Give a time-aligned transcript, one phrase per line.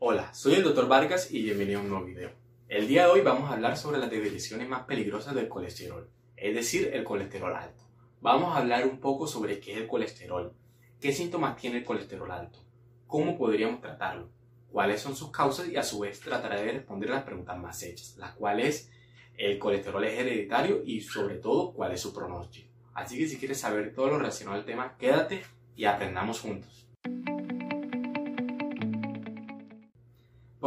[0.00, 0.86] Hola, soy el Dr.
[0.86, 2.30] Vargas y bienvenido a un nuevo video.
[2.68, 6.54] El día de hoy vamos a hablar sobre las definiciones más peligrosas del colesterol, es
[6.54, 7.82] decir, el colesterol alto.
[8.20, 10.54] Vamos a hablar un poco sobre qué es el colesterol,
[11.00, 12.60] qué síntomas tiene el colesterol alto,
[13.08, 14.30] cómo podríamos tratarlo,
[14.70, 18.16] cuáles son sus causas y a su vez trataré de responder las preguntas más hechas,
[18.18, 18.92] las cuales
[19.36, 22.68] el colesterol es hereditario y sobre todo cuál es su pronóstico.
[22.94, 25.42] Así que si quieres saber todo lo relacionado al tema, quédate
[25.74, 26.88] y aprendamos juntos.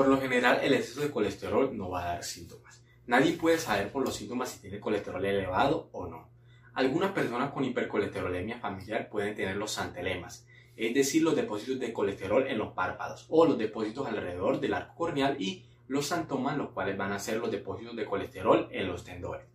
[0.02, 2.84] Por lo general, el exceso de colesterol no va a dar síntomas.
[3.06, 6.28] Nadie puede saber por los síntomas si tiene colesterol elevado o no.
[6.74, 12.48] Algunas personas con hipercolesterolemia familiar pueden tener los santelemas, es decir, los depósitos de colesterol
[12.48, 16.98] en los párpados o los depósitos alrededor del arco corneal y los santomas, los cuales
[16.98, 19.46] van a ser los depósitos de colesterol en los tendones.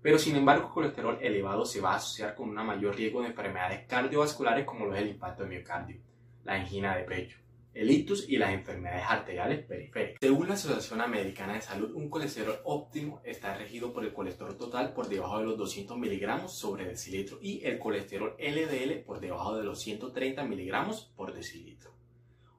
[0.00, 3.84] Pero sin embargo, colesterol elevado se va a asociar con un mayor riesgo de enfermedades
[3.88, 5.96] cardiovasculares como lo es el impacto de miocardio,
[6.44, 7.38] la angina de pecho,
[7.74, 10.18] el ictus y las enfermedades arteriales periféricas.
[10.20, 14.92] Según la Asociación Americana de Salud, un colesterol óptimo está regido por el colesterol total
[14.94, 19.64] por debajo de los 200 miligramos sobre decilitro y el colesterol LDL por debajo de
[19.64, 21.92] los 130 miligramos por decilitro.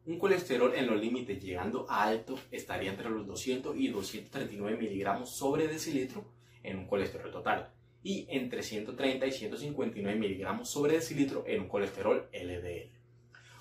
[0.06, 5.36] Un colesterol en los límites llegando a alto estaría entre los 200 y 239 miligramos
[5.36, 6.25] sobre decilitro
[6.64, 12.30] en un colesterol total y entre 130 y 159 miligramos sobre decilitro en un colesterol
[12.31, 12.91] LDL.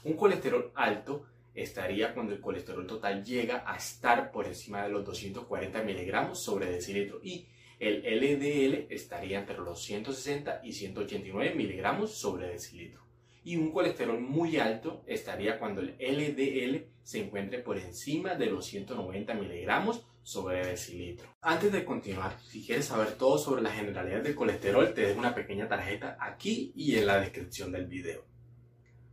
[0.05, 1.27] Un colesterol alto
[1.63, 6.71] estaría cuando el colesterol total llega a estar por encima de los 240 miligramos sobre
[6.71, 7.47] decilitro y
[7.79, 13.03] el LDL estaría entre los 160 y 189 miligramos sobre decilitro.
[13.45, 18.67] Y un colesterol muy alto estaría cuando el LDL se encuentre por encima de los
[18.67, 21.29] 190 miligramos sobre decilitro.
[21.41, 25.35] Antes de continuar, si quieres saber todo sobre la generalidad del colesterol, te dejo una
[25.35, 28.38] pequeña tarjeta aquí y en la descripción del video.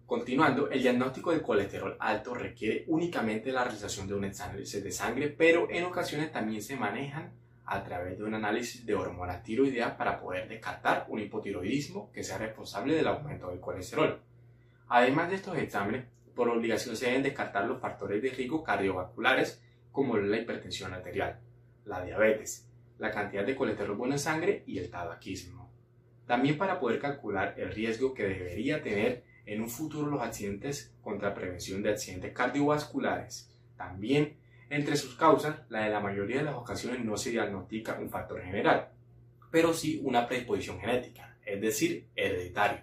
[0.06, 5.30] Continuando, el diagnóstico del colesterol alto requiere únicamente la realización de un análisis de sangre,
[5.30, 7.34] pero en ocasiones también se manejan
[7.66, 12.38] a través de un análisis de hormona tiroidea para poder descartar un hipotiroidismo que sea
[12.38, 14.22] responsable del aumento del colesterol.
[14.90, 16.06] Además de estos exámenes,
[16.36, 21.40] por obligación se deben descartar los factores de riesgo cardiovasculares como la hipertensión arterial,
[21.86, 25.72] la diabetes, la cantidad de colesterol bueno en sangre y el tabaquismo.
[26.28, 31.34] También para poder calcular el riesgo que debería tener en un futuro los accidentes contra
[31.34, 33.52] prevención de accidentes cardiovasculares.
[33.78, 34.38] También,
[34.70, 38.42] entre sus causas, la de la mayoría de las ocasiones no se diagnostica un factor
[38.42, 38.90] general,
[39.52, 42.82] pero sí una predisposición genética, es decir, hereditario,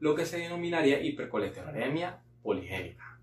[0.00, 3.18] lo que se denominaría hipercolesterolemia poligénica.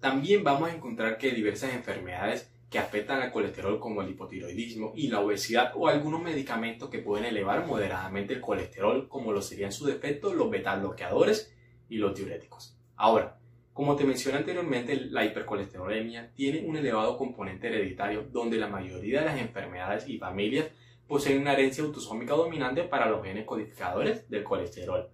[0.00, 5.08] También vamos a encontrar que diversas enfermedades que afectan al colesterol como el hipotiroidismo y
[5.08, 9.86] la obesidad o algunos medicamentos que pueden elevar moderadamente el colesterol como lo serían su
[9.86, 11.52] defecto los beta bloqueadores
[11.88, 12.76] y los diuréticos.
[12.96, 13.38] Ahora,
[13.72, 19.26] como te mencioné anteriormente, la hipercolesterolemia tiene un elevado componente hereditario donde la mayoría de
[19.26, 20.66] las enfermedades y familias
[21.06, 25.08] poseen una herencia autosómica dominante para los genes codificadores del colesterol.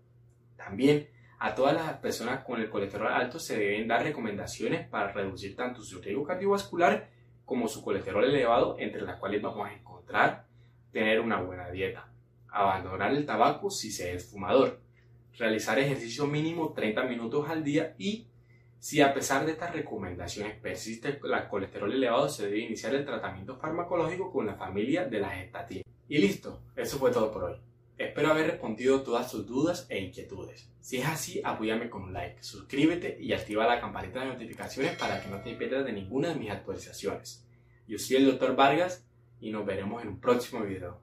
[0.56, 1.08] También
[1.38, 5.82] a todas las personas con el colesterol alto se deben dar recomendaciones para reducir tanto
[5.82, 7.10] su riesgo cardiovascular
[7.44, 10.46] como su colesterol elevado, entre las cuales vamos a encontrar
[10.90, 12.08] tener una buena dieta,
[12.48, 14.80] abandonar el tabaco si se es fumador,
[15.38, 18.26] realizar ejercicio mínimo 30 minutos al día y
[18.78, 23.56] si a pesar de estas recomendaciones persiste el colesterol elevado, se debe iniciar el tratamiento
[23.56, 25.86] farmacológico con la familia de las estatinas.
[26.06, 27.56] Y listo, eso fue todo por hoy.
[27.96, 30.68] Espero haber respondido todas tus dudas e inquietudes.
[30.80, 35.22] Si es así, apóyame con un like, suscríbete y activa la campanita de notificaciones para
[35.22, 37.46] que no te pierdas de ninguna de mis actualizaciones.
[37.86, 38.54] Yo soy el Dr.
[38.54, 39.06] Vargas
[39.40, 41.00] y nos veremos en un próximo video.